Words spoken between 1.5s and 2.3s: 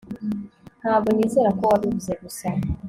ko wabivuze